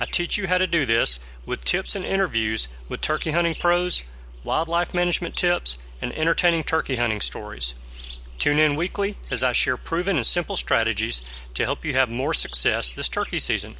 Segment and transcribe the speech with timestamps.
[0.00, 4.02] I teach you how to do this with tips and interviews with turkey hunting pros,
[4.44, 7.74] wildlife management tips, and entertaining turkey hunting stories.
[8.38, 11.22] Tune in weekly as I share proven and simple strategies
[11.54, 13.76] to help you have more success this turkey season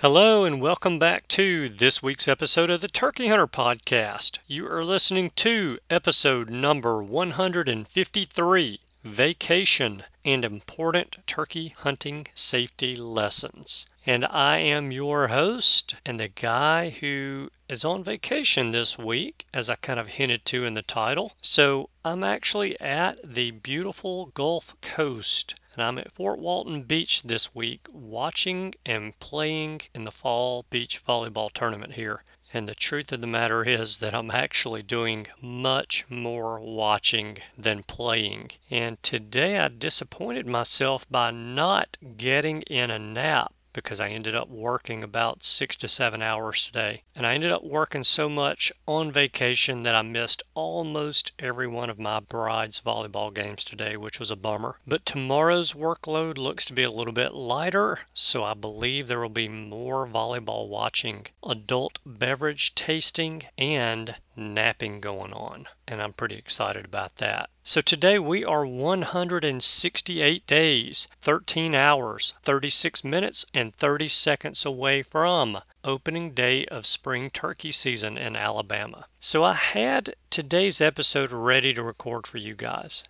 [0.02, 4.40] Hello, and welcome back to this week's episode of the Turkey Hunter Podcast.
[4.48, 14.26] You are listening to episode number 153 Vacation and Important Turkey Hunting Safety Lessons and
[14.26, 19.76] I am your host and the guy who is on vacation this week, as I
[19.76, 21.34] kind of hinted to in the title.
[21.40, 25.54] So I'm actually at the beautiful Gulf Coast.
[25.74, 31.02] And I'm at Fort Walton Beach this week watching and playing in the fall beach
[31.08, 32.24] volleyball tournament here.
[32.52, 37.84] And the truth of the matter is that I'm actually doing much more watching than
[37.84, 38.50] playing.
[38.70, 44.48] And today I disappointed myself by not getting in a nap because I ended up
[44.48, 47.02] working about six to seven hours today.
[47.14, 51.88] And I ended up working so much on vacation that I missed almost every one
[51.88, 54.76] of my bride's volleyball games today, which was a bummer.
[54.86, 59.28] But tomorrow's workload looks to be a little bit lighter, so I believe there will
[59.28, 66.84] be more volleyball watching, adult beverage tasting, and napping going on, and I'm pretty excited
[66.84, 67.50] about that.
[67.62, 75.60] So today we are 168 days, 13 hours, 36 minutes, and 30 seconds away from
[75.84, 79.06] opening day of spring turkey season in Alabama.
[79.20, 83.04] So I had today's episode ready to record for you guys,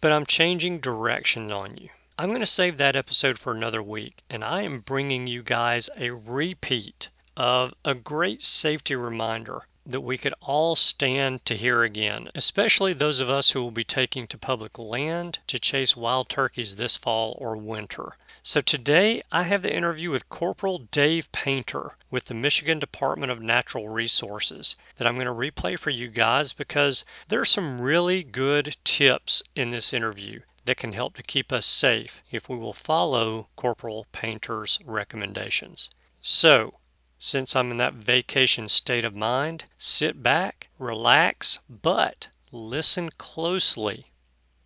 [0.00, 1.88] but I'm changing direction on you.
[2.16, 5.90] I'm going to save that episode for another week, and I am bringing you guys
[5.96, 12.30] a repeat of a great safety reminder that we could all stand to hear again,
[12.34, 16.76] especially those of us who will be taking to public land to chase wild turkeys
[16.76, 18.16] this fall or winter.
[18.42, 23.40] So today I have the interview with Corporal Dave Painter with the Michigan Department of
[23.40, 28.22] Natural Resources that I'm going to replay for you guys because there are some really
[28.22, 32.72] good tips in this interview that can help to keep us safe if we will
[32.72, 35.90] follow Corporal Painter's recommendations.
[36.22, 36.74] So,
[37.18, 44.06] since I'm in that vacation state of mind, sit back, relax, but listen closely,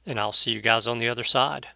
[0.06, 1.68] and I'll see you guys on the other side.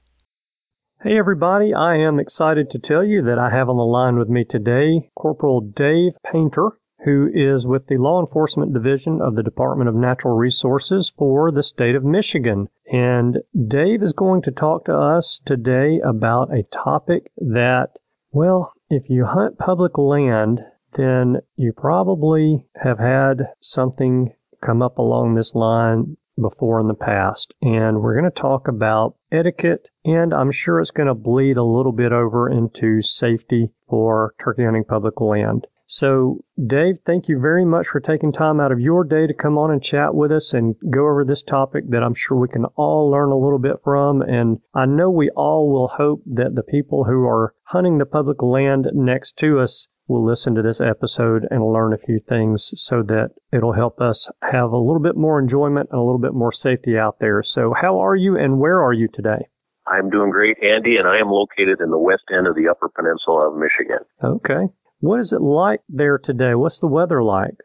[1.03, 4.29] Hey, everybody, I am excited to tell you that I have on the line with
[4.29, 9.89] me today Corporal Dave Painter, who is with the Law Enforcement Division of the Department
[9.89, 12.69] of Natural Resources for the state of Michigan.
[12.87, 17.89] And Dave is going to talk to us today about a topic that,
[18.31, 20.61] well, if you hunt public land,
[20.99, 24.31] then you probably have had something
[24.63, 27.55] come up along this line before in the past.
[27.63, 31.65] And we're going to talk about etiquette, and I'm sure it's going to bleed a
[31.65, 35.67] little bit over into safety for turkey hunting public land.
[35.95, 39.59] So, Dave, thank you very much for taking time out of your day to come
[39.59, 42.65] on and chat with us and go over this topic that I'm sure we can
[42.77, 44.23] all learn a little bit from.
[44.23, 48.43] And I know we all will hope that the people who are hunting the public
[48.43, 53.03] land next to us will listen to this episode and learn a few things so
[53.03, 56.53] that it'll help us have a little bit more enjoyment and a little bit more
[56.53, 57.43] safety out there.
[57.43, 59.47] So, how are you and where are you today?
[59.87, 62.89] I'm doing great, Andy, and I am located in the west end of the Upper
[62.89, 64.07] Peninsula of Michigan.
[64.25, 64.73] Okay.
[65.03, 66.55] What is it like there today?
[66.55, 67.57] What's the weather like?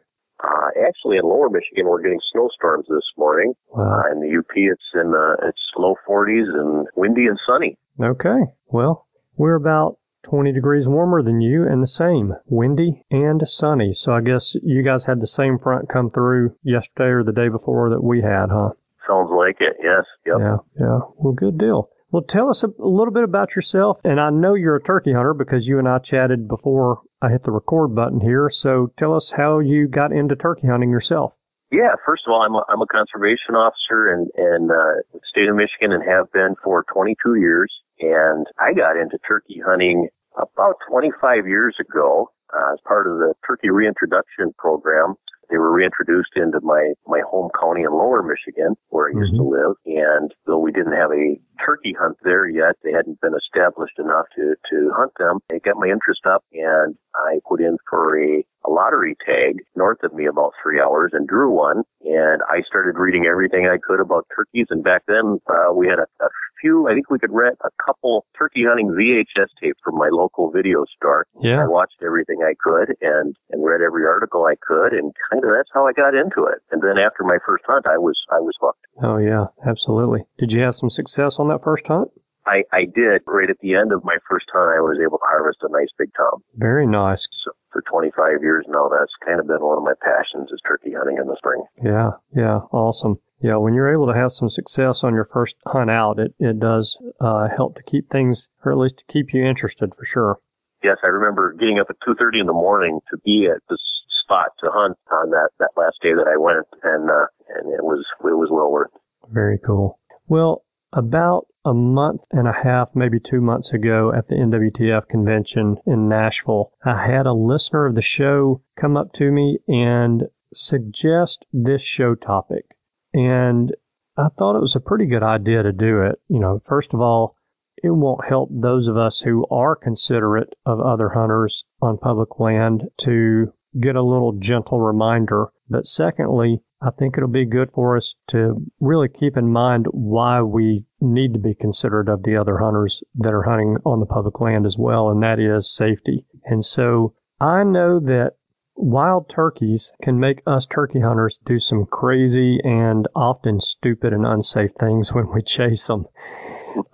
[0.42, 3.54] Uh, actually, in Lower Michigan, we're getting snowstorms this morning.
[3.68, 4.02] Wow.
[4.02, 7.78] Uh, in the UP, it's in the it's low 40s and windy and sunny.
[8.02, 8.40] Okay.
[8.66, 9.06] Well,
[9.36, 13.92] we're about 20 degrees warmer than you and the same, windy and sunny.
[13.92, 17.48] So I guess you guys had the same front come through yesterday or the day
[17.48, 18.70] before that we had, huh?
[19.06, 20.04] Sounds like it, yes.
[20.26, 20.36] Yep.
[20.40, 20.98] Yeah, yeah.
[21.14, 21.88] Well, good deal.
[22.10, 23.98] Well, tell us a, a little bit about yourself.
[24.02, 27.42] And I know you're a turkey hunter because you and I chatted before I hit
[27.42, 28.48] the record button here.
[28.50, 31.34] So tell us how you got into turkey hunting yourself.
[31.70, 35.50] Yeah, first of all, I'm a, I'm a conservation officer in, in uh, the state
[35.50, 37.70] of Michigan and have been for 22 years.
[38.00, 43.34] And I got into turkey hunting about 25 years ago uh, as part of the
[43.46, 45.16] turkey reintroduction program
[45.50, 49.42] they were reintroduced into my my home county in Lower Michigan, where I used mm-hmm.
[49.42, 49.76] to live.
[49.86, 54.26] And though we didn't have a turkey hunt there yet, they hadn't been established enough
[54.36, 55.38] to to hunt them.
[55.50, 60.02] It got my interest up, and I put in for a, a lottery tag north
[60.02, 61.82] of me about three hours and drew one.
[62.08, 64.66] And I started reading everything I could about turkeys.
[64.70, 66.28] And back then, uh, we had a, a
[66.60, 66.88] few.
[66.88, 70.84] I think we could rent a couple turkey hunting VHS tapes from my local video
[70.96, 71.26] store.
[71.40, 71.62] Yeah.
[71.62, 75.50] I watched everything I could and and read every article I could, and kind of
[75.54, 76.64] that's how I got into it.
[76.70, 78.86] And then after my first hunt, I was I was hooked.
[79.02, 80.24] Oh yeah, absolutely.
[80.38, 82.10] Did you have some success on that first hunt?
[82.46, 83.20] I, I did.
[83.26, 85.92] Right at the end of my first hunt, I was able to harvest a nice
[85.98, 86.40] big tom.
[86.56, 87.28] Very nice.
[87.44, 90.92] So for 25 years now, that's kind of been one of my passions is turkey
[90.96, 91.62] hunting in the spring.
[91.82, 93.18] Yeah, yeah, awesome.
[93.40, 96.58] Yeah, when you're able to have some success on your first hunt out, it, it
[96.58, 100.38] does uh, help to keep things, or at least to keep you interested for sure.
[100.82, 103.80] Yes, I remember getting up at 2.30 in the morning to be at this
[104.24, 107.82] spot to hunt on that, that last day that I went, and uh, and it
[107.82, 108.90] was it was well worth.
[109.30, 109.98] Very cool.
[110.26, 115.76] Well, about a month and a half, maybe two months ago at the NWTF convention
[115.86, 120.22] in Nashville, I had a listener of the show come up to me and
[120.54, 122.64] suggest this show topic.
[123.12, 123.76] And
[124.16, 126.18] I thought it was a pretty good idea to do it.
[126.28, 127.36] You know, first of all,
[127.82, 132.88] it won't help those of us who are considerate of other hunters on public land
[133.00, 135.48] to get a little gentle reminder.
[135.68, 140.42] But secondly, I think it'll be good for us to really keep in mind why
[140.42, 144.40] we need to be considerate of the other hunters that are hunting on the public
[144.40, 146.24] land as well, and that is safety.
[146.44, 148.34] And so I know that
[148.76, 154.70] wild turkeys can make us turkey hunters do some crazy and often stupid and unsafe
[154.78, 156.06] things when we chase them.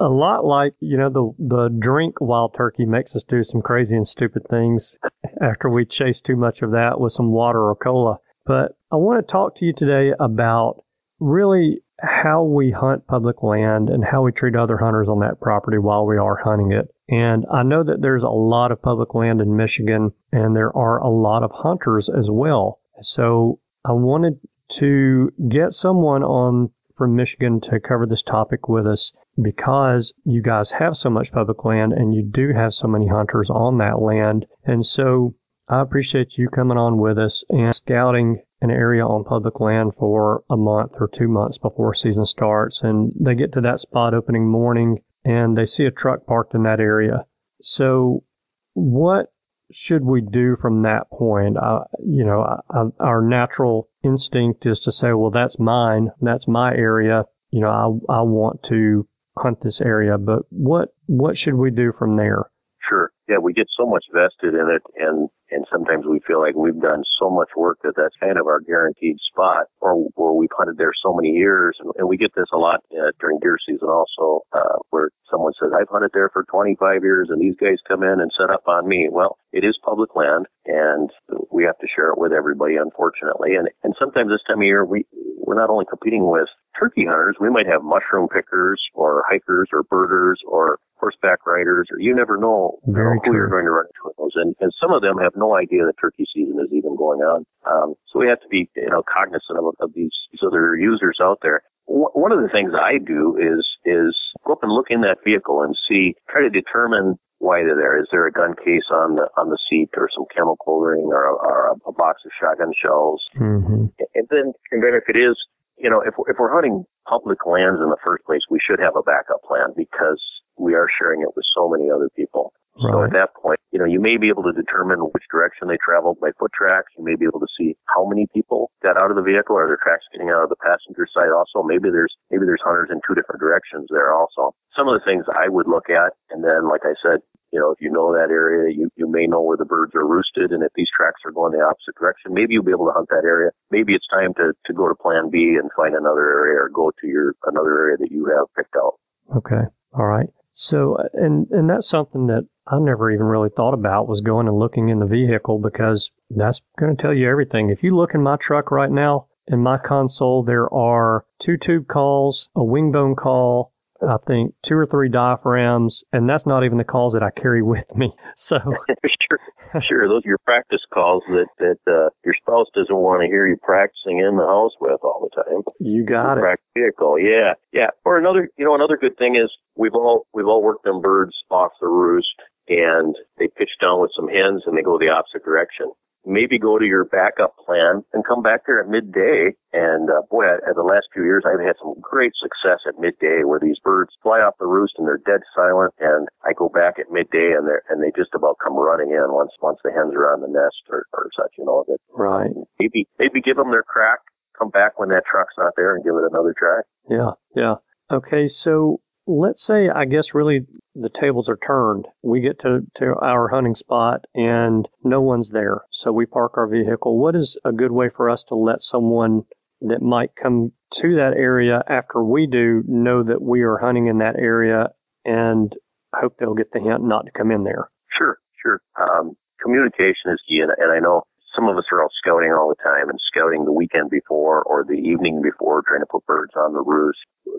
[0.00, 3.96] A lot like, you know, the the drink wild turkey makes us do some crazy
[3.96, 4.96] and stupid things
[5.42, 8.18] after we chase too much of that with some water or cola.
[8.46, 10.84] But I want to talk to you today about
[11.18, 15.78] really how we hunt public land and how we treat other hunters on that property
[15.78, 16.94] while we are hunting it.
[17.08, 20.98] And I know that there's a lot of public land in Michigan and there are
[20.98, 22.78] a lot of hunters as well.
[23.00, 24.38] So I wanted
[24.74, 29.10] to get someone on from Michigan to cover this topic with us
[29.42, 33.50] because you guys have so much public land and you do have so many hunters
[33.50, 34.46] on that land.
[34.64, 35.34] And so
[35.66, 40.42] I appreciate you coming on with us and scouting an area on public land for
[40.48, 42.80] a month or two months before season starts.
[42.82, 46.62] And they get to that spot opening morning and they see a truck parked in
[46.62, 47.26] that area.
[47.60, 48.24] So,
[48.72, 49.26] what
[49.70, 51.58] should we do from that point?
[51.58, 56.74] Uh, you know, uh, our natural instinct is to say, well, that's mine, that's my
[56.74, 57.24] area.
[57.50, 59.06] You know, I, I want to
[59.36, 62.46] hunt this area, but what what should we do from there?
[62.88, 63.12] Sure.
[63.28, 66.80] Yeah, we get so much vested in it, and and sometimes we feel like we've
[66.80, 70.76] done so much work that that's kind of our guaranteed spot, or or we've hunted
[70.76, 73.88] there so many years, and, and we get this a lot uh, during deer season
[73.88, 78.02] also, uh, where someone says I've hunted there for 25 years, and these guys come
[78.02, 79.08] in and set up on me.
[79.10, 81.08] Well, it is public land, and
[81.50, 84.84] we have to share it with everybody, unfortunately, and and sometimes this time of year
[84.84, 85.06] we
[85.46, 86.48] we're not only competing with
[86.78, 92.00] turkey hunters, we might have mushroom pickers or hikers or birders or horseback riders, or
[92.00, 94.32] you never know, you know who you're going to run into those.
[94.34, 97.44] And, and some of them have no idea that turkey season is even going on.
[97.66, 101.18] Um, so we have to be, you know, cognizant of, of these, these other users
[101.20, 101.62] out there.
[101.86, 105.62] one of the things I do is is go up and look in that vehicle
[105.62, 108.00] and see, try to determine why they're there.
[108.00, 111.28] Is there a gun case on the on the seat, or some chemical ring, or
[111.28, 113.20] a, or a, a box of shotgun shells?
[113.36, 113.92] Mm-hmm.
[114.16, 115.36] And then, and then if it is,
[115.76, 118.96] you know, if if we're hunting public lands in the first place, we should have
[118.96, 120.20] a backup plan because
[120.56, 122.54] we are sharing it with so many other people.
[122.74, 122.90] Right.
[122.90, 125.78] So at that point, you know, you may be able to determine which direction they
[125.78, 126.90] traveled by foot tracks.
[126.98, 129.54] You may be able to see how many people got out of the vehicle.
[129.54, 131.62] Are there tracks getting out of the passenger side also?
[131.62, 134.58] Maybe there's, maybe there's hunters in two different directions there also.
[134.74, 136.18] Some of the things I would look at.
[136.34, 137.22] And then, like I said,
[137.54, 140.04] you know, if you know that area, you, you may know where the birds are
[140.04, 140.50] roosted.
[140.50, 143.08] And if these tracks are going the opposite direction, maybe you'll be able to hunt
[143.10, 143.52] that area.
[143.70, 146.90] Maybe it's time to, to go to plan B and find another area or go
[147.00, 148.94] to your, another area that you have picked out.
[149.36, 149.70] Okay.
[149.92, 150.26] All right.
[150.50, 154.58] So, and, and that's something that I never even really thought about was going and
[154.58, 157.70] looking in the vehicle because that's going to tell you everything.
[157.70, 161.86] If you look in my truck right now, in my console, there are two tube
[161.86, 166.78] calls, a wing bone call, I think two or three diaphragms, and that's not even
[166.78, 168.12] the calls that I carry with me.
[168.36, 169.38] So sure,
[169.80, 173.46] sure, those are your practice calls that that uh, your spouse doesn't want to hear
[173.46, 175.62] you practicing in the house with all the time.
[175.78, 176.60] You got it.
[176.76, 177.90] Vehicle, yeah, yeah.
[178.04, 181.34] Or another, you know, another good thing is we've all we've all worked them birds
[181.50, 182.34] off the roost,
[182.68, 185.92] and they pitch down with some hens and they go the opposite direction
[186.26, 189.52] maybe go to your backup plan and come back there at midday.
[189.72, 193.42] And uh, boy, at the last few years, I've had some great success at midday
[193.44, 195.94] where these birds fly off the roost and they're dead silent.
[196.00, 199.32] And I go back at midday and they and they just about come running in
[199.32, 201.52] once once the hens are on the nest or, or such.
[201.58, 202.50] You know that right.
[202.78, 204.18] Maybe maybe give them their crack.
[204.58, 206.80] Come back when that truck's not there and give it another try.
[207.10, 207.74] Yeah, yeah.
[208.10, 212.06] Okay, so let's say I guess really the tables are turned.
[212.22, 215.82] We get to, to our hunting spot and no one's there.
[215.90, 217.18] So we park our vehicle.
[217.18, 219.42] What is a good way for us to let someone
[219.80, 224.18] that might come to that area after we do know that we are hunting in
[224.18, 224.88] that area
[225.24, 225.74] and
[226.14, 227.90] hope they'll get the hint not to come in there?
[228.16, 228.80] Sure, sure.
[229.00, 231.22] Um, communication is key, and, and I know
[231.54, 234.84] some of us are out scouting all the time and scouting the weekend before or
[234.84, 237.18] the evening before trying to put birds on the roost.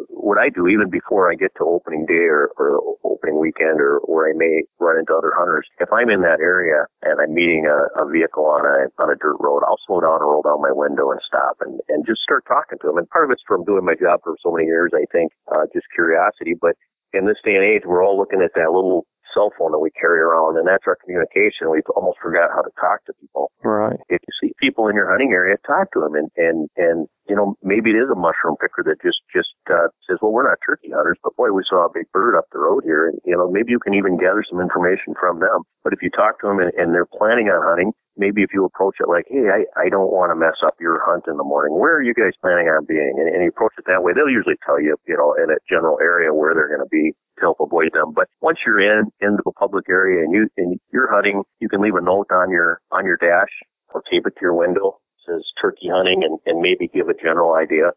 [0.10, 4.02] What I do even before I get to opening day or, or opening weekend or
[4.06, 7.66] where I may run into other hunters, if I'm in that area and I'm meeting
[7.66, 10.62] a, a vehicle on a on a dirt road, I'll slow down and roll down
[10.62, 12.98] my window and stop and, and just start talking to them.
[12.98, 15.66] And part of it's from doing my job for so many years, I think, uh,
[15.72, 16.54] just curiosity.
[16.60, 16.76] But
[17.14, 19.92] in this day and age, we're all looking at that little cell phone that we
[19.92, 21.68] carry around, and that's our communication.
[21.68, 23.52] We've almost forgot how to talk to people.
[23.60, 24.00] Right.
[24.08, 27.36] If you see people in your hunting area, talk to them, and and and you
[27.36, 30.64] know maybe it is a mushroom picker that just just uh, says, well, we're not
[30.66, 33.36] turkey hunters, but boy, we saw a big bird up the road here, and you
[33.36, 35.68] know maybe you can even gather some information from them.
[35.84, 38.66] But if you talk to them and, and they're planning on hunting, maybe if you
[38.66, 41.44] approach it like, hey, I, I don't want to mess up your hunt in the
[41.44, 41.78] morning.
[41.78, 43.14] Where are you guys planning on being?
[43.20, 45.60] And, and you approach it that way, they'll usually tell you, you know, in a
[45.70, 48.14] general area where they're going to be to help avoid them.
[48.14, 51.82] But once you're in into a public area and you and you're hunting, you can
[51.82, 53.52] leave a note on your on your dash
[53.94, 55.00] or tape it to your window.
[55.20, 57.92] It says turkey hunting and, and maybe give a general idea.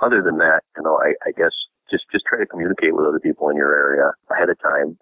[0.00, 1.52] Other than that, you know, I, I guess
[1.90, 4.98] just just try to communicate with other people in your area ahead of time.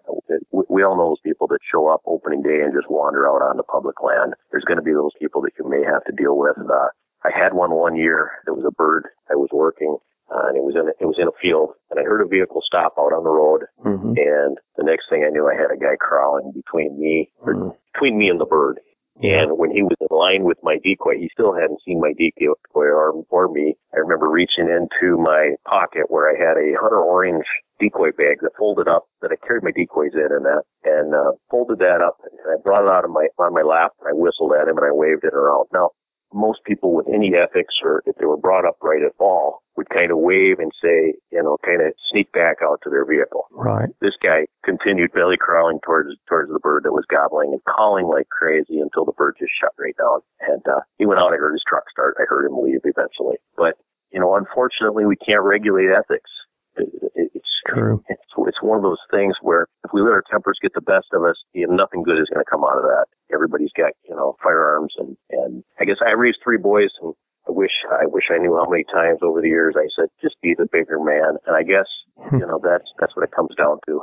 [0.51, 3.57] We, all know those people that show up opening day and just wander out on
[3.57, 4.33] the public land.
[4.51, 6.57] There's going to be those people that you may have to deal with.
[6.57, 6.89] Uh,
[7.23, 8.31] I had one one year.
[8.45, 9.97] There was a bird I was working,
[10.31, 12.27] uh, and it was in a, it was in a field, and I heard a
[12.27, 14.17] vehicle stop out on the road, mm-hmm.
[14.17, 17.69] and the next thing I knew, I had a guy crawling between me, mm-hmm.
[17.93, 18.79] between me and the bird.
[19.23, 22.91] And when he was in line with my decoy, he still hadn't seen my decoy
[22.91, 23.77] or, or me.
[23.95, 27.45] I remember reaching into my pocket where I had a hunter orange
[27.79, 31.31] decoy bag that folded up that I carried my decoys in and that and uh,
[31.49, 34.13] folded that up and I brought it out of my on my lap and I
[34.13, 35.67] whistled at him and I waved it around.
[35.73, 35.91] Now
[36.33, 39.89] most people with any ethics or if they were brought up right at all would
[39.89, 43.45] kind of wave and say, you know, kind of sneak back out to their vehicle.
[43.51, 43.89] Right.
[44.01, 48.29] This guy continued belly crawling towards towards the bird that was gobbling and calling like
[48.29, 50.21] crazy until the bird just shut right down.
[50.39, 51.33] And uh, he went out.
[51.33, 52.15] I heard his truck start.
[52.19, 53.37] I heard him leave eventually.
[53.57, 53.75] But
[54.11, 56.31] you know, unfortunately, we can't regulate ethics.
[56.77, 58.03] It, it, it's true.
[58.07, 61.07] It's, it's one of those things where if we let our tempers get the best
[61.13, 63.05] of us, you know, nothing good is going to come out of that.
[63.33, 67.13] Everybody's got you know firearms, and and I guess I raised three boys, and
[67.47, 70.35] I wish I wish I knew how many times over the years I said just
[70.41, 71.87] be the bigger man, and I guess
[72.31, 74.01] you know that's that's what it comes down to.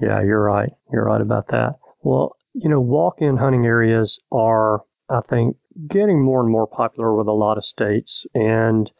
[0.00, 0.70] Yeah, you're right.
[0.92, 1.74] You're right about that.
[2.02, 5.56] Well, you know, walk-in hunting areas are, I think,
[5.88, 8.90] getting more and more popular with a lot of states, and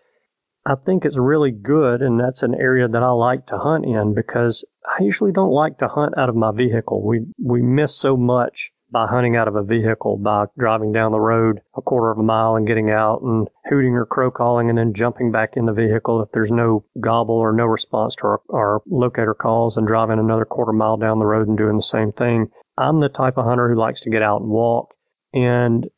[0.67, 4.15] I think it's really good, and that's an area that I like to hunt in
[4.15, 7.03] because I usually don't like to hunt out of my vehicle.
[7.05, 11.21] We we miss so much by hunting out of a vehicle, by driving down the
[11.21, 14.79] road a quarter of a mile and getting out and hooting or crow calling and
[14.79, 18.41] then jumping back in the vehicle if there's no gobble or no response to our,
[18.51, 22.13] our locator calls and driving another quarter mile down the road and doing the same
[22.13, 22.51] thing.
[22.77, 24.95] I'm the type of hunter who likes to get out and walk.
[25.33, 25.89] And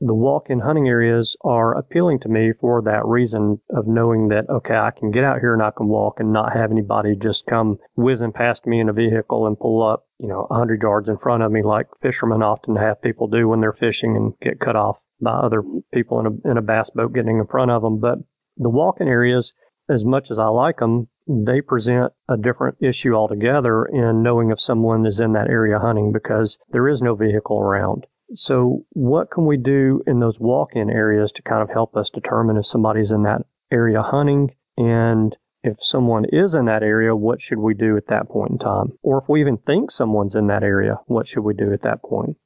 [0.00, 4.76] the walk-in hunting areas are appealing to me for that reason of knowing that okay,
[4.76, 7.78] I can get out here and I can walk and not have anybody just come
[7.96, 11.42] whizzing past me in a vehicle and pull up, you know, 100 yards in front
[11.42, 14.98] of me like fishermen often have people do when they're fishing and get cut off
[15.20, 17.98] by other people in a in a bass boat getting in front of them.
[17.98, 18.18] But
[18.56, 19.52] the walk-in areas,
[19.88, 24.60] as much as I like them, they present a different issue altogether in knowing if
[24.60, 28.06] someone is in that area hunting because there is no vehicle around.
[28.34, 32.10] So, what can we do in those walk in areas to kind of help us
[32.10, 34.54] determine if somebody's in that area hunting?
[34.76, 38.58] And if someone is in that area, what should we do at that point in
[38.58, 38.92] time?
[39.02, 42.02] Or if we even think someone's in that area, what should we do at that
[42.02, 42.36] point?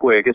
[0.00, 0.34] Well, I guess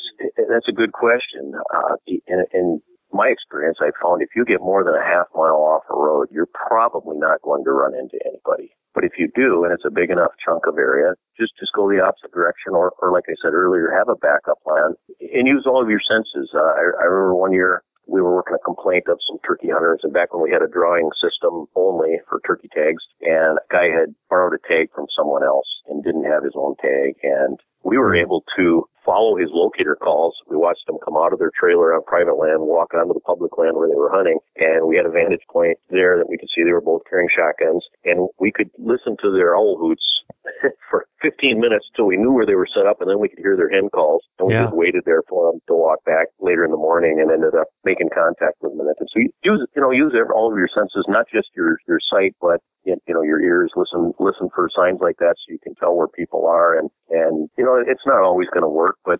[0.50, 1.54] that's a good question.
[1.74, 1.96] Uh,
[2.28, 5.84] and, and my experience, I found if you get more than a half mile off
[5.90, 8.72] a road, you're probably not going to run into anybody.
[8.94, 11.90] But if you do, and it's a big enough chunk of area, just just go
[11.90, 15.66] the opposite direction, or, or like I said earlier, have a backup plan and use
[15.66, 16.50] all of your senses.
[16.54, 20.02] Uh, I, I remember one year we were working a complaint of some turkey hunters,
[20.04, 23.94] and back when we had a drawing system only for turkey tags, and a guy
[23.94, 27.98] had borrowed a tag from someone else and didn't have his own tag, and we
[27.98, 30.38] were able to follow his locator calls.
[30.46, 33.58] We watched them come out of their trailer on private land, walk onto the public
[33.58, 36.50] land where they were hunting, and we had a vantage point there that we could
[36.54, 40.06] see they were both carrying shotguns, and we could listen to their owl hoots
[40.90, 43.40] for 15 minutes till we knew where they were set up, and then we could
[43.40, 44.70] hear their hen calls, and we yeah.
[44.70, 47.68] just waited there for them to walk back later in the morning, and ended up
[47.84, 48.86] making contact with them.
[48.86, 52.00] And so you use, you know, use all of your senses, not just your your
[52.00, 53.72] sight, but you know your ears.
[53.76, 57.50] Listen, listen for signs like that, so you can tell where people are, and and
[57.58, 59.20] you know it's not always going to work, but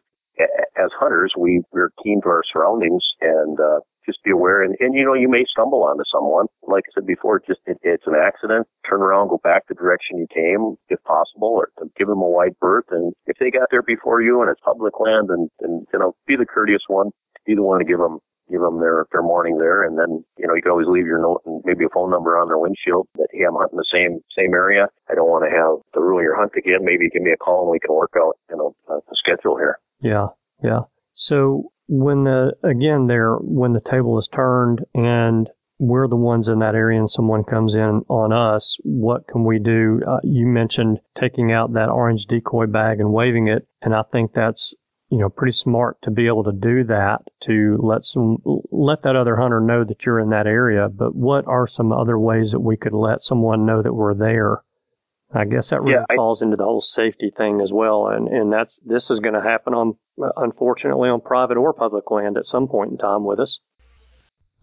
[0.78, 4.64] as hunters, we we're keen to our surroundings and uh, just be aware.
[4.64, 6.48] And, and you know, you may stumble onto someone.
[6.64, 8.68] Like I said before, just it, it's an accident.
[8.90, 12.58] Turn around, go back the direction you came, if possible, or give them a wide
[12.60, 12.86] berth.
[12.92, 16.16] And if they got there before you and it's public land, and, and you know,
[16.26, 17.12] be the courteous one.
[17.46, 18.20] Be the one to give them
[18.50, 21.22] give them their their morning there, and then you know you can always leave your
[21.22, 24.20] note and maybe a phone number on their windshield that hey I'm hunting the same
[24.38, 24.88] same area.
[25.10, 26.84] I don't want to have to ruin your hunt again.
[26.84, 29.80] Maybe give me a call and we can work out you know a, schedule here.
[30.02, 30.28] Yeah,
[30.64, 30.82] yeah.
[31.14, 36.60] So when the again there when the table is turned and we're the ones in
[36.60, 40.02] that area and someone comes in on us, what can we do?
[40.06, 44.34] Uh, you mentioned taking out that orange decoy bag and waving it, and I think
[44.34, 44.74] that's
[45.10, 48.38] you know pretty smart to be able to do that to let some
[48.72, 50.88] let that other hunter know that you're in that area.
[50.90, 54.62] But what are some other ways that we could let someone know that we're there?
[55.32, 58.28] I guess that really yeah, I, falls into the whole safety thing as well, and
[58.28, 59.96] and that's this is going to happen on
[60.38, 63.60] unfortunately on private or public land at some point in time with us.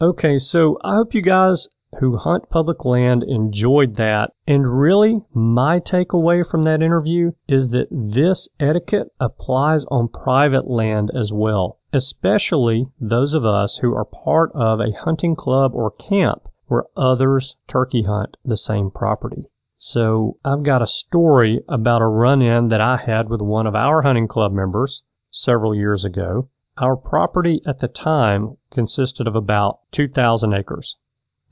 [0.01, 4.31] Okay, so I hope you guys who hunt public land enjoyed that.
[4.47, 11.11] And really, my takeaway from that interview is that this etiquette applies on private land
[11.15, 16.49] as well, especially those of us who are part of a hunting club or camp
[16.67, 19.49] where others turkey hunt the same property.
[19.79, 23.75] So I've got a story about a run in that I had with one of
[23.75, 26.49] our hunting club members several years ago.
[26.79, 30.97] Our property at the time consisted of about 2,000 acres,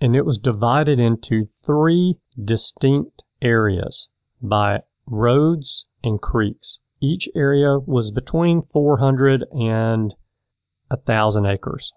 [0.04, 4.10] and it was divided into three distinct areas
[4.42, 6.78] by roads and creeks.
[7.00, 10.14] Each area was between 400 and
[10.88, 11.90] 1,000 acres.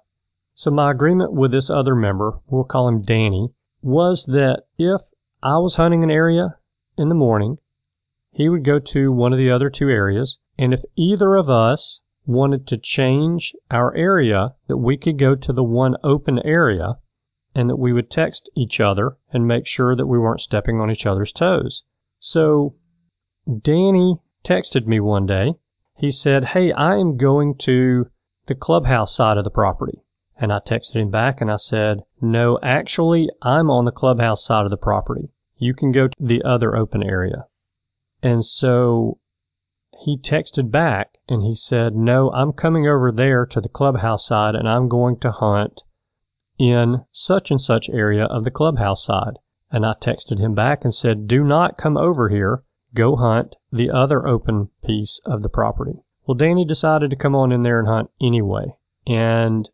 [0.55, 3.49] So my agreement with this other member, we'll call him Danny,
[3.81, 5.01] was that if
[5.43, 6.55] I was hunting an area
[6.97, 7.57] in the morning.
[8.31, 11.99] He would go to one of the other two areas, and if either of us
[12.25, 16.99] wanted to change our area, that we could go to the one open area
[17.57, 20.91] and that we would text each other and make sure that we weren't stepping on
[20.91, 21.81] each other's toes.
[22.19, 22.75] So
[23.61, 25.55] Danny texted me one day.
[25.95, 28.11] He said, Hey, I am going to
[28.45, 30.03] the clubhouse side of the property.
[30.37, 34.65] And I texted him back and I said, No, actually, I'm on the clubhouse side
[34.65, 35.29] of the property.
[35.57, 37.47] You can go to the other open area.
[38.21, 39.17] And so
[39.99, 44.53] he texted back and he said, No, I'm coming over there to the clubhouse side
[44.53, 45.81] and I'm going to hunt
[46.57, 49.37] in such and such area of the clubhouse side.
[49.69, 52.63] And I texted him back and said, Do not come over here.
[52.93, 55.99] Go hunt the other open piece of the property.
[56.25, 58.75] Well, Danny decided to come on in there and hunt anyway.
[59.05, 59.69] And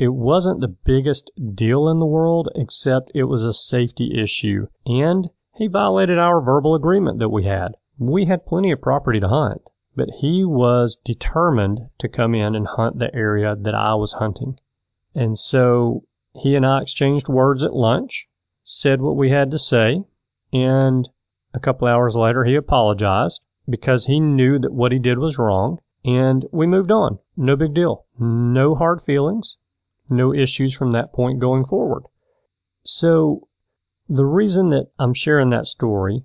[0.00, 5.28] it wasn't the biggest deal in the world, except it was a safety issue, and
[5.54, 7.76] he violated our verbal agreement that we had.
[7.98, 12.66] We had plenty of property to hunt, but he was determined to come in and
[12.66, 14.58] hunt the area that I was hunting.
[15.14, 18.28] And so he and I exchanged words at lunch,
[18.62, 20.04] said what we had to say,
[20.52, 21.08] and
[21.52, 25.80] a couple hours later he apologized because he knew that what he did was wrong,
[26.04, 27.18] and we moved on.
[27.36, 28.04] No big deal.
[28.18, 29.56] No hard feelings
[30.10, 32.02] no issues from that point going forward.
[32.84, 33.46] So,
[34.08, 36.24] the reason that I'm sharing that story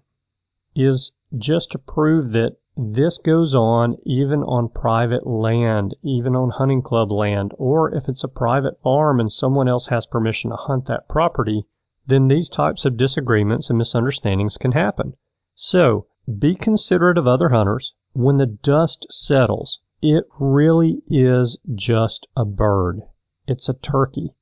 [0.75, 6.81] is just to prove that this goes on even on private land, even on hunting
[6.81, 10.85] club land, or if it's a private farm and someone else has permission to hunt
[10.85, 11.65] that property,
[12.05, 15.13] then these types of disagreements and misunderstandings can happen.
[15.53, 16.07] So,
[16.37, 17.93] be considerate of other hunters.
[18.11, 23.01] When the dust settles, it really is just a bird.
[23.47, 24.33] It's a turkey.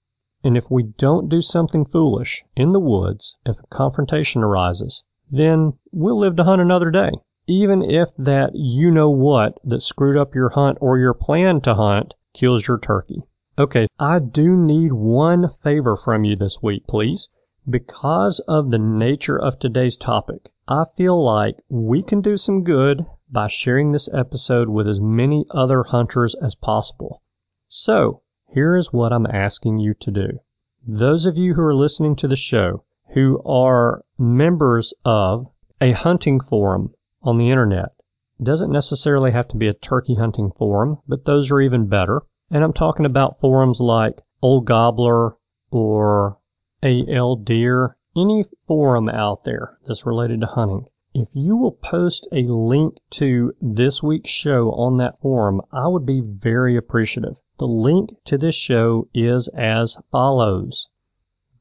[0.44, 5.74] And if we don't do something foolish in the woods, if a confrontation arises, then
[5.92, 7.12] we'll live to hunt another day.
[7.48, 11.76] Even if that you know what that screwed up your hunt or your plan to
[11.76, 13.22] hunt kills your turkey.
[13.58, 17.28] Okay, I do need one favor from you this week, please.
[17.70, 23.06] Because of the nature of today's topic, I feel like we can do some good
[23.30, 27.22] by sharing this episode with as many other hunters as possible.
[27.68, 30.40] So, here is what I'm asking you to do.
[30.88, 35.48] Those of you who are listening to the show who are members of
[35.82, 37.94] a hunting forum on the internet,
[38.40, 42.24] it doesn't necessarily have to be a turkey hunting forum, but those are even better.
[42.52, 45.38] And I'm talking about forums like Old Gobbler
[45.72, 46.38] or
[46.84, 50.88] AL Deer, any forum out there that's related to hunting.
[51.14, 56.06] If you will post a link to this week's show on that forum, I would
[56.06, 57.38] be very appreciative.
[57.60, 60.90] The link to this show is as follows.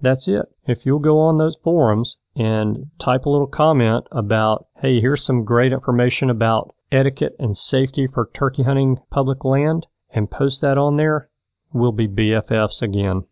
[0.00, 0.46] That's it.
[0.66, 5.44] If you'll go on those forums and type a little comment about, hey, here's some
[5.44, 10.96] great information about etiquette and safety for turkey hunting public land, and post that on
[10.96, 11.30] there,
[11.72, 13.24] we'll be BFFs again.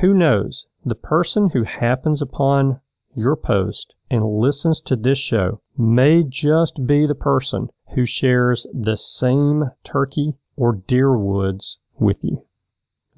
[0.00, 0.66] Who knows?
[0.84, 2.80] The person who happens upon
[3.20, 8.96] your post and listens to this show may just be the person who shares the
[8.96, 12.44] same turkey or deer woods with you.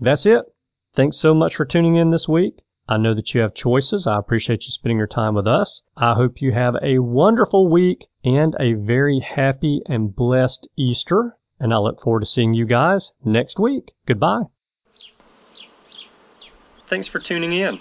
[0.01, 0.45] That's it.
[0.95, 2.63] Thanks so much for tuning in this week.
[2.89, 4.07] I know that you have choices.
[4.07, 5.83] I appreciate you spending your time with us.
[5.97, 11.37] I hope you have a wonderful week and a very happy and blessed Easter.
[11.61, 13.93] And I look forward to seeing you guys next week.
[14.05, 14.43] Goodbye.
[16.89, 17.81] Thanks for tuning in.